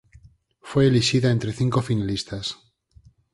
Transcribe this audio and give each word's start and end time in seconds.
Foi 0.69 0.83
elixida 0.87 1.29
entre 1.35 1.51
cinco 1.59 1.79
finalistas. 1.89 2.45